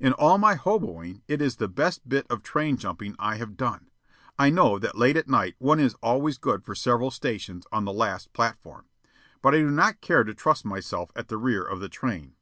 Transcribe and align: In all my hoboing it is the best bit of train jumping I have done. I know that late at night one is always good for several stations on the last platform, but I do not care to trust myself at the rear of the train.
In 0.00 0.14
all 0.14 0.38
my 0.38 0.54
hoboing 0.54 1.20
it 1.28 1.42
is 1.42 1.56
the 1.56 1.68
best 1.68 2.08
bit 2.08 2.26
of 2.30 2.42
train 2.42 2.78
jumping 2.78 3.14
I 3.18 3.36
have 3.36 3.54
done. 3.58 3.90
I 4.38 4.48
know 4.48 4.78
that 4.78 4.96
late 4.96 5.18
at 5.18 5.28
night 5.28 5.56
one 5.58 5.78
is 5.78 5.92
always 6.02 6.38
good 6.38 6.64
for 6.64 6.74
several 6.74 7.10
stations 7.10 7.66
on 7.70 7.84
the 7.84 7.92
last 7.92 8.32
platform, 8.32 8.86
but 9.42 9.54
I 9.54 9.58
do 9.58 9.70
not 9.70 10.00
care 10.00 10.24
to 10.24 10.32
trust 10.32 10.64
myself 10.64 11.10
at 11.14 11.28
the 11.28 11.36
rear 11.36 11.62
of 11.62 11.80
the 11.80 11.90
train. 11.90 12.34